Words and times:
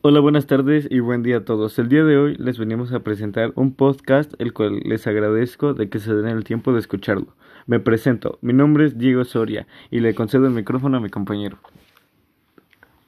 Hola, 0.00 0.20
buenas 0.20 0.46
tardes 0.46 0.86
y 0.88 1.00
buen 1.00 1.24
día 1.24 1.38
a 1.38 1.44
todos. 1.44 1.76
El 1.80 1.88
día 1.88 2.04
de 2.04 2.16
hoy 2.16 2.36
les 2.36 2.56
venimos 2.56 2.92
a 2.92 3.00
presentar 3.00 3.52
un 3.56 3.74
podcast 3.74 4.32
el 4.38 4.52
cual 4.52 4.78
les 4.84 5.08
agradezco 5.08 5.74
de 5.74 5.88
que 5.88 5.98
se 5.98 6.14
den 6.14 6.28
el 6.28 6.44
tiempo 6.44 6.72
de 6.72 6.78
escucharlo. 6.78 7.34
Me 7.66 7.80
presento, 7.80 8.38
mi 8.40 8.52
nombre 8.52 8.84
es 8.84 8.96
Diego 8.96 9.24
Soria 9.24 9.66
y 9.90 9.98
le 9.98 10.14
concedo 10.14 10.46
el 10.46 10.52
micrófono 10.52 10.98
a 10.98 11.00
mi 11.00 11.08
compañero. 11.08 11.58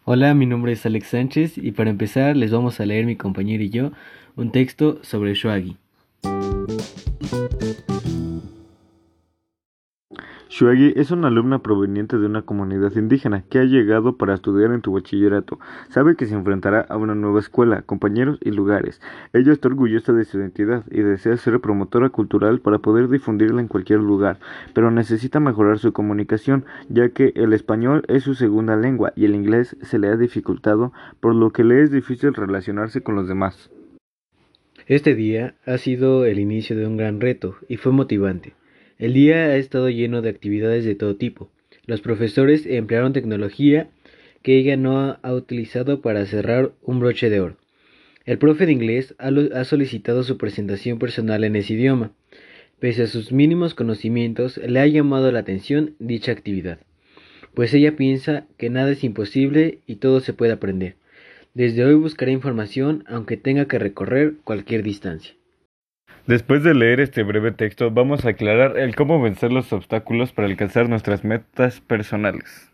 Hola, 0.05 0.35
mi 0.35 0.47
nombre 0.47 0.73
es 0.73 0.85
Alex 0.85 1.07
Sánchez 1.07 1.59
y 1.59 1.71
para 1.71 1.91
empezar 1.91 2.37
les 2.37 2.51
vamos 2.51 2.81
a 2.81 2.87
leer 2.87 3.07
mi 3.07 3.15
compañero 3.15 3.63
y 3.63 3.71
yo 3.71 3.93
un 4.35 4.51
texto 4.51 4.99
sobre 5.03 5.35
Shuagi. 5.35 5.77
Shuagi 10.61 10.93
es 10.95 11.11
una 11.11 11.29
alumna 11.29 11.61
proveniente 11.61 12.19
de 12.19 12.27
una 12.27 12.43
comunidad 12.43 12.95
indígena 12.95 13.45
que 13.49 13.61
ha 13.61 13.65
llegado 13.65 14.19
para 14.19 14.35
estudiar 14.35 14.73
en 14.73 14.83
tu 14.83 14.93
bachillerato. 14.93 15.59
Sabe 15.89 16.17
que 16.17 16.27
se 16.27 16.35
enfrentará 16.35 16.83
a 16.83 16.99
una 16.99 17.15
nueva 17.15 17.41
escuela, 17.41 17.81
compañeros 17.81 18.39
y 18.43 18.51
lugares. 18.51 19.01
Ella 19.33 19.55
está 19.55 19.69
orgullosa 19.69 20.13
de 20.13 20.27
su 20.27 20.39
identidad 20.39 20.85
y 20.91 21.01
desea 21.01 21.39
ser 21.39 21.61
promotora 21.61 22.11
cultural 22.11 22.61
para 22.61 22.79
poder 22.79 23.09
difundirla 23.09 23.63
en 23.63 23.69
cualquier 23.69 24.01
lugar, 24.01 24.39
pero 24.75 24.91
necesita 24.91 25.41
mejorar 25.41 25.79
su 25.79 25.95
comunicación, 25.95 26.67
ya 26.91 27.09
que 27.09 27.33
el 27.37 27.55
español 27.55 28.03
es 28.09 28.25
su 28.25 28.35
segunda 28.35 28.77
lengua 28.77 29.15
y 29.17 29.25
el 29.25 29.35
inglés 29.35 29.79
se 29.81 29.99
le 29.99 30.09
ha 30.09 30.19
dificultado, 30.19 30.93
por 31.21 31.35
lo 31.35 31.53
que 31.53 31.65
le 31.65 31.83
es 31.83 31.91
difícil 31.91 32.35
relacionarse 32.35 33.01
con 33.01 33.15
los 33.15 33.27
demás. 33.27 33.71
Este 34.87 35.15
día 35.15 35.55
ha 35.65 35.79
sido 35.79 36.27
el 36.27 36.39
inicio 36.39 36.77
de 36.77 36.87
un 36.87 36.99
gran 36.99 37.19
reto 37.19 37.57
y 37.67 37.79
fue 37.79 37.93
motivante. 37.93 38.60
El 39.01 39.15
día 39.15 39.47
ha 39.47 39.57
estado 39.57 39.89
lleno 39.89 40.21
de 40.21 40.29
actividades 40.29 40.85
de 40.85 40.95
todo 40.95 41.17
tipo. 41.17 41.49
Los 41.87 42.03
profesores 42.03 42.67
emplearon 42.67 43.15
tecnología 43.15 43.89
que 44.43 44.59
ella 44.59 44.77
no 44.77 45.19
ha 45.23 45.33
utilizado 45.33 46.03
para 46.03 46.27
cerrar 46.27 46.73
un 46.83 47.01
broche 47.01 47.31
de 47.31 47.41
oro. 47.41 47.57
El 48.27 48.37
profe 48.37 48.67
de 48.67 48.73
inglés 48.73 49.15
ha 49.19 49.65
solicitado 49.65 50.23
su 50.23 50.37
presentación 50.37 50.99
personal 50.99 51.45
en 51.45 51.57
ese 51.57 51.73
idioma. 51.73 52.13
Pese 52.79 53.05
a 53.05 53.07
sus 53.07 53.33
mínimos 53.33 53.73
conocimientos, 53.73 54.59
le 54.59 54.81
ha 54.81 54.87
llamado 54.87 55.33
la 55.33 55.39
atención 55.39 55.95
dicha 55.99 56.33
actividad, 56.33 56.81
pues 57.55 57.73
ella 57.73 57.97
piensa 57.97 58.45
que 58.59 58.69
nada 58.69 58.91
es 58.91 59.03
imposible 59.03 59.79
y 59.87 59.97
todo 59.97 60.21
se 60.21 60.35
puede 60.35 60.53
aprender. 60.53 60.97
Desde 61.55 61.87
hoy 61.87 61.95
buscará 61.95 62.33
información 62.33 63.05
aunque 63.07 63.39
tenga 63.39 63.65
que 63.65 63.79
recorrer 63.79 64.35
cualquier 64.45 64.83
distancia. 64.83 65.40
Después 66.27 66.63
de 66.63 66.75
leer 66.75 67.01
este 67.01 67.23
breve 67.23 67.53
texto, 67.53 67.91
vamos 67.91 68.25
a 68.25 68.31
aclarar 68.31 68.79
el 68.79 68.95
cómo 68.95 69.21
vencer 69.21 69.53
los 69.53 69.73
obstáculos 69.73 70.33
para 70.33 70.49
alcanzar 70.49 70.89
nuestras 70.89 71.25
metas 71.25 71.81
personales. 71.81 72.70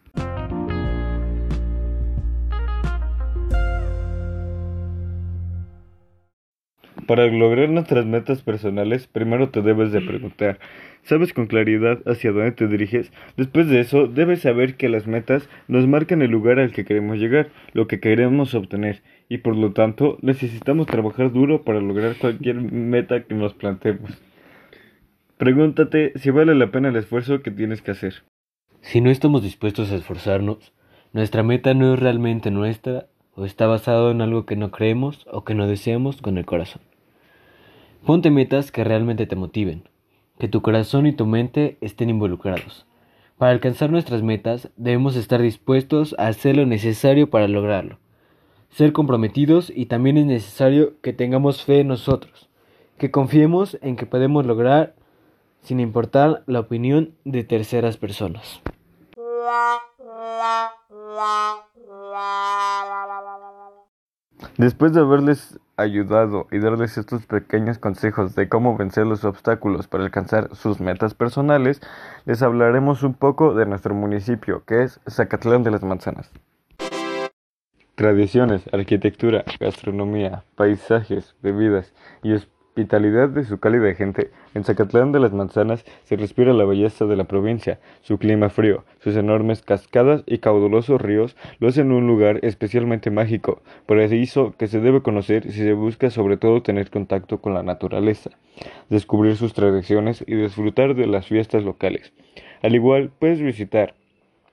Para 7.06 7.26
lograr 7.26 7.68
nuestras 7.68 8.04
metas 8.04 8.42
personales, 8.42 9.06
primero 9.06 9.50
te 9.50 9.62
debes 9.62 9.92
de 9.92 10.00
preguntar, 10.00 10.58
¿sabes 11.04 11.32
con 11.32 11.46
claridad 11.46 12.00
hacia 12.04 12.32
dónde 12.32 12.50
te 12.50 12.66
diriges? 12.66 13.12
Después 13.36 13.68
de 13.68 13.78
eso, 13.78 14.08
debes 14.08 14.40
saber 14.40 14.74
que 14.74 14.88
las 14.88 15.06
metas 15.06 15.48
nos 15.68 15.86
marcan 15.86 16.20
el 16.22 16.32
lugar 16.32 16.58
al 16.58 16.72
que 16.72 16.84
queremos 16.84 17.18
llegar, 17.18 17.50
lo 17.74 17.86
que 17.86 18.00
queremos 18.00 18.54
obtener, 18.54 19.02
y 19.28 19.38
por 19.38 19.56
lo 19.56 19.72
tanto 19.72 20.18
necesitamos 20.20 20.88
trabajar 20.88 21.32
duro 21.32 21.62
para 21.62 21.80
lograr 21.80 22.16
cualquier 22.16 22.56
meta 22.56 23.22
que 23.22 23.34
nos 23.34 23.54
planteemos. 23.54 24.20
Pregúntate 25.38 26.12
si 26.16 26.30
vale 26.30 26.56
la 26.56 26.72
pena 26.72 26.88
el 26.88 26.96
esfuerzo 26.96 27.40
que 27.40 27.52
tienes 27.52 27.82
que 27.82 27.92
hacer. 27.92 28.14
Si 28.80 29.00
no 29.00 29.10
estamos 29.10 29.44
dispuestos 29.44 29.92
a 29.92 29.96
esforzarnos, 29.96 30.72
nuestra 31.12 31.44
meta 31.44 31.72
no 31.72 31.94
es 31.94 32.00
realmente 32.00 32.50
nuestra 32.50 33.06
o 33.36 33.44
está 33.44 33.68
basado 33.68 34.10
en 34.10 34.22
algo 34.22 34.44
que 34.44 34.56
no 34.56 34.72
creemos 34.72 35.24
o 35.30 35.44
que 35.44 35.54
no 35.54 35.68
deseamos 35.68 36.20
con 36.20 36.36
el 36.36 36.46
corazón. 36.46 36.82
Ponte 38.06 38.30
metas 38.30 38.70
que 38.70 38.84
realmente 38.84 39.26
te 39.26 39.34
motiven, 39.34 39.88
que 40.38 40.46
tu 40.46 40.62
corazón 40.62 41.08
y 41.08 41.12
tu 41.12 41.26
mente 41.26 41.76
estén 41.80 42.08
involucrados. 42.08 42.86
Para 43.36 43.50
alcanzar 43.50 43.90
nuestras 43.90 44.22
metas 44.22 44.70
debemos 44.76 45.16
estar 45.16 45.42
dispuestos 45.42 46.14
a 46.16 46.28
hacer 46.28 46.56
lo 46.56 46.66
necesario 46.66 47.30
para 47.30 47.48
lograrlo. 47.48 47.98
Ser 48.70 48.92
comprometidos 48.92 49.72
y 49.74 49.86
también 49.86 50.18
es 50.18 50.26
necesario 50.26 51.00
que 51.00 51.12
tengamos 51.12 51.64
fe 51.64 51.80
en 51.80 51.88
nosotros, 51.88 52.48
que 52.96 53.10
confiemos 53.10 53.76
en 53.82 53.96
que 53.96 54.06
podemos 54.06 54.46
lograr 54.46 54.94
sin 55.62 55.80
importar 55.80 56.44
la 56.46 56.60
opinión 56.60 57.16
de 57.24 57.42
terceras 57.42 57.96
personas. 57.96 58.62
Después 64.58 64.92
de 64.92 65.00
haberles 65.00 65.58
ayudado 65.76 66.46
y 66.50 66.58
darles 66.58 66.96
estos 66.98 67.26
pequeños 67.26 67.78
consejos 67.78 68.34
de 68.34 68.48
cómo 68.48 68.76
vencer 68.76 69.06
los 69.06 69.24
obstáculos 69.24 69.86
para 69.86 70.04
alcanzar 70.04 70.54
sus 70.54 70.80
metas 70.80 71.14
personales, 71.14 71.80
les 72.24 72.42
hablaremos 72.42 73.02
un 73.02 73.14
poco 73.14 73.54
de 73.54 73.66
nuestro 73.66 73.94
municipio, 73.94 74.64
que 74.64 74.82
es 74.82 75.00
Zacatlán 75.08 75.62
de 75.62 75.70
las 75.70 75.82
Manzanas. 75.82 76.30
Tradiciones, 77.94 78.62
arquitectura, 78.72 79.44
gastronomía, 79.58 80.44
paisajes, 80.54 81.34
bebidas 81.40 81.94
y 82.22 82.34
hospitalidad 82.76 83.30
de 83.30 83.44
su 83.44 83.58
cálida 83.58 83.94
gente, 83.94 84.30
en 84.52 84.62
Zacatlán 84.62 85.10
de 85.10 85.18
las 85.18 85.32
Manzanas 85.32 85.86
se 86.04 86.14
respira 86.16 86.52
la 86.52 86.66
belleza 86.66 87.06
de 87.06 87.16
la 87.16 87.24
provincia. 87.24 87.78
Su 88.02 88.18
clima 88.18 88.50
frío, 88.50 88.84
sus 88.98 89.16
enormes 89.16 89.62
cascadas 89.62 90.24
y 90.26 90.38
caudalosos 90.38 91.00
ríos 91.00 91.38
lo 91.58 91.68
hacen 91.68 91.90
un 91.90 92.06
lugar 92.06 92.40
especialmente 92.42 93.10
mágico, 93.10 93.62
por 93.86 93.98
eso 93.98 94.54
que 94.58 94.66
se 94.66 94.80
debe 94.80 95.00
conocer 95.00 95.44
si 95.44 95.60
se 95.60 95.72
busca 95.72 96.10
sobre 96.10 96.36
todo 96.36 96.60
tener 96.60 96.90
contacto 96.90 97.40
con 97.40 97.54
la 97.54 97.62
naturaleza, 97.62 98.32
descubrir 98.90 99.36
sus 99.36 99.54
tradiciones 99.54 100.22
y 100.26 100.34
disfrutar 100.34 100.94
de 100.94 101.06
las 101.06 101.26
fiestas 101.26 101.64
locales. 101.64 102.12
Al 102.62 102.74
igual, 102.74 103.10
puedes 103.18 103.40
visitar 103.40 103.94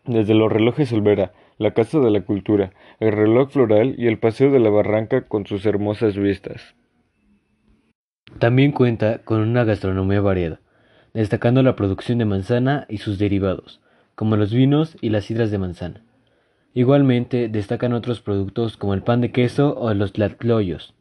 desde 0.06 0.33
los 0.33 0.50
relojes 0.50 0.94
Olvera, 0.94 1.33
la 1.57 1.72
Casa 1.72 2.00
de 2.00 2.09
la 2.09 2.22
Cultura, 2.22 2.72
el 3.01 3.12
reloj 3.12 3.50
floral 3.50 3.95
y 3.97 4.07
el 4.07 4.17
Paseo 4.17 4.50
de 4.50 4.59
la 4.59 4.69
Barranca 4.69 5.23
con 5.28 5.45
sus 5.45 5.66
hermosas 5.66 6.17
vistas. 6.17 6.73
También 8.39 8.71
cuenta 8.71 9.19
con 9.19 9.41
una 9.41 9.63
gastronomía 9.63 10.21
variada, 10.21 10.59
destacando 11.13 11.63
la 11.63 11.75
producción 11.75 12.17
de 12.17 12.25
manzana 12.25 12.85
y 12.89 12.97
sus 12.97 13.17
derivados, 13.17 13.79
como 14.16 14.35
los 14.35 14.53
vinos 14.53 14.97
y 15.01 15.09
las 15.09 15.25
sidras 15.25 15.51
de 15.51 15.59
manzana. 15.59 16.01
Igualmente 16.73 17.49
destacan 17.49 17.94
otros 17.94 18.19
productos 18.19 18.77
como 18.77 18.94
el 18.95 19.03
pan 19.03 19.21
de 19.21 19.31
queso 19.31 19.77
o 19.77 19.94
los 19.94 20.13
tlatloyos, 20.13 20.95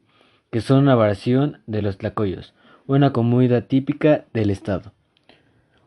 que 0.51 0.61
son 0.61 0.81
una 0.81 0.95
variación 0.95 1.59
de 1.67 1.81
los 1.81 1.97
tlacoyos, 1.97 2.55
una 2.87 3.13
comida 3.13 3.63
típica 3.63 4.27
del 4.35 4.51
estado. 4.51 4.93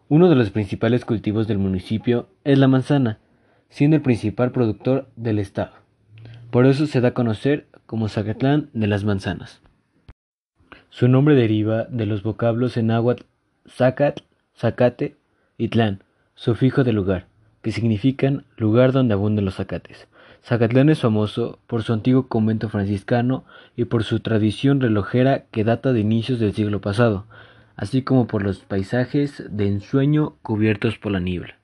Uno 0.10 0.28
de 0.28 0.36
los 0.36 0.50
principales 0.50 1.06
cultivos 1.06 1.48
del 1.48 1.60
municipio 1.60 2.28
es 2.44 2.58
la 2.58 2.68
manzana, 2.68 3.20
siendo 3.70 3.96
el 3.96 4.02
principal 4.02 4.52
productor 4.52 5.08
del 5.16 5.40
estado. 5.40 5.74
Por 6.50 6.66
eso 6.66 6.88
se 6.88 7.02
da 7.02 7.10
a 7.10 7.14
conocer 7.14 7.68
como 7.86 8.08
Zacatlán 8.08 8.70
de 8.74 8.88
las 8.88 9.04
Manzanas. 9.04 9.62
Su 10.98 11.10
nombre 11.10 11.36
deriva 11.36 11.88
de 11.90 12.06
los 12.06 12.24
vocablos 12.24 12.78
en 12.78 12.88
náhuatl 12.88 13.26
zacat, 13.70 14.22
zacate 14.58 15.18
y 15.58 15.68
tlán, 15.68 16.02
sufijo 16.36 16.86
de 16.86 16.94
lugar, 16.94 17.26
que 17.62 17.74
significan 17.74 18.46
lugar 18.56 18.94
donde 18.94 19.14
abundan 19.14 19.44
los 19.44 19.56
zacates. 19.56 20.08
Zacatlán 20.42 20.88
es 20.88 21.02
famoso 21.02 21.60
por 21.68 21.84
su 21.84 21.92
antiguo 21.92 22.30
convento 22.30 22.70
franciscano 22.70 23.44
y 23.76 23.84
por 23.84 24.06
su 24.06 24.22
tradición 24.22 24.80
relojera 24.80 25.44
que 25.52 25.66
data 25.66 25.92
de 25.92 26.00
inicios 26.00 26.40
del 26.40 26.54
siglo 26.54 26.80
pasado, 26.80 27.26
así 27.76 28.04
como 28.04 28.26
por 28.26 28.42
los 28.42 28.60
paisajes 28.60 29.44
de 29.50 29.68
ensueño 29.68 30.38
cubiertos 30.44 30.98
por 30.98 31.12
la 31.12 31.20
niebla. 31.20 31.56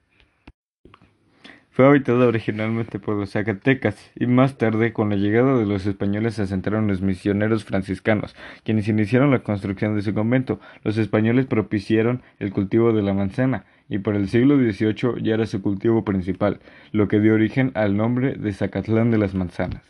Fue 1.74 1.88
habitada 1.88 2.28
originalmente 2.28 3.00
por 3.00 3.16
los 3.16 3.32
zacatecas 3.32 4.12
y 4.20 4.26
más 4.26 4.58
tarde 4.58 4.92
con 4.92 5.10
la 5.10 5.16
llegada 5.16 5.58
de 5.58 5.66
los 5.66 5.86
españoles 5.86 6.34
se 6.34 6.42
asentaron 6.42 6.88
los 6.88 7.02
misioneros 7.02 7.64
franciscanos, 7.64 8.36
quienes 8.66 8.90
iniciaron 8.90 9.32
la 9.32 9.40
construcción 9.40 9.96
de 9.96 10.02
su 10.02 10.14
convento. 10.14 10.60
Los 10.84 10.98
españoles 10.98 11.46
propiciaron 11.46 12.24
el 12.40 12.52
cultivo 12.52 12.92
de 12.92 13.04
la 13.04 13.14
manzana 13.14 13.64
y 13.88 14.00
por 14.00 14.16
el 14.16 14.28
siglo 14.28 14.58
XVIII 14.58 15.24
ya 15.24 15.36
era 15.36 15.46
su 15.46 15.62
cultivo 15.62 16.04
principal, 16.04 16.60
lo 16.92 17.08
que 17.08 17.22
dio 17.22 17.34
origen 17.34 17.72
al 17.74 17.96
nombre 17.96 18.36
de 18.36 18.52
Zacatlán 18.52 19.10
de 19.10 19.18
las 19.18 19.34
Manzanas. 19.34 19.84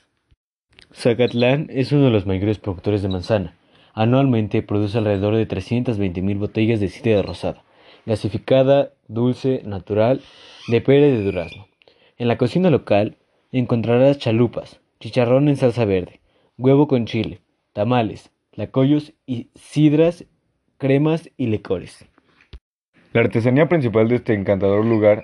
Zacatlán 0.94 1.66
es 1.72 1.92
uno 1.92 2.06
de 2.06 2.12
los 2.12 2.28
mayores 2.28 2.60
productores 2.60 3.02
de 3.02 3.10
manzana. 3.10 3.56
Anualmente 3.96 4.62
produce 4.62 5.00
alrededor 5.00 5.36
de 5.36 5.48
320.000 5.48 6.38
botellas 6.38 6.80
de 6.80 6.90
sidra 6.90 7.24
rosada, 7.24 7.64
gasificada, 8.06 8.92
dulce, 9.08 9.64
natural, 9.66 10.22
de 10.68 10.82
pera 10.82 11.08
y 11.08 11.12
de 11.12 11.24
durazno. 11.24 11.71
En 12.22 12.28
la 12.28 12.38
cocina 12.38 12.70
local 12.70 13.18
encontrarás 13.52 14.20
chalupas, 14.20 14.80
chicharrón 15.00 15.50
en 15.50 15.56
salsa 15.56 15.86
verde, 15.86 16.20
huevo 16.56 16.88
con 16.88 17.08
chile, 17.08 17.40
tamales, 17.74 18.30
lacoyos 18.54 19.14
y 19.26 19.50
sidras, 19.56 20.26
cremas 20.78 21.32
y 21.36 21.48
licores. 21.48 22.06
La 23.12 23.22
artesanía 23.22 23.68
principal 23.68 24.08
de 24.08 24.18
este 24.18 24.36
encantador 24.36 24.86
lugar 24.86 25.24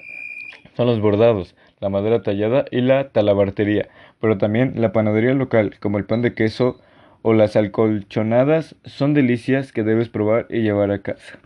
son 0.76 0.88
los 0.88 1.00
bordados, 1.00 1.56
la 1.80 1.90
madera 1.90 2.24
tallada 2.24 2.66
y 2.72 2.82
la 2.82 3.10
talabartería, 3.10 3.90
pero 4.20 4.40
también 4.40 4.82
la 4.82 4.92
panadería 4.92 5.36
local, 5.36 5.76
como 5.80 6.00
el 6.00 6.06
pan 6.06 6.24
de 6.24 6.34
queso 6.34 6.80
o 7.22 7.34
las 7.34 7.56
alcolchonadas, 7.56 8.76
son 8.86 9.14
delicias 9.14 9.72
que 9.72 9.84
debes 9.84 10.10
probar 10.10 10.48
y 10.50 10.62
llevar 10.62 10.90
a 10.90 11.04
casa. 11.04 11.38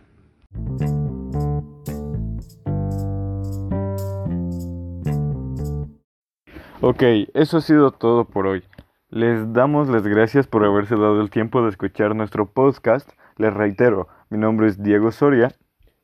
Ok, 6.84 7.00
eso 7.34 7.58
ha 7.58 7.60
sido 7.60 7.92
todo 7.92 8.24
por 8.24 8.48
hoy. 8.48 8.64
Les 9.08 9.52
damos 9.52 9.88
las 9.88 10.04
gracias 10.04 10.48
por 10.48 10.64
haberse 10.64 10.96
dado 10.96 11.20
el 11.20 11.30
tiempo 11.30 11.62
de 11.62 11.68
escuchar 11.68 12.16
nuestro 12.16 12.52
podcast. 12.52 13.08
Les 13.38 13.54
reitero, 13.54 14.08
mi 14.30 14.38
nombre 14.38 14.66
es 14.66 14.82
Diego 14.82 15.12
Soria. 15.12 15.54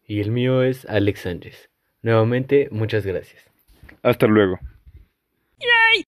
Y 0.06 0.20
el 0.20 0.30
mío 0.30 0.62
es 0.62 0.86
Alex 0.88 1.22
Sánchez. 1.22 1.70
Nuevamente, 2.02 2.68
muchas 2.70 3.04
gracias. 3.04 3.50
Hasta 4.04 4.28
luego. 4.28 4.60
¡Yay! 5.58 6.04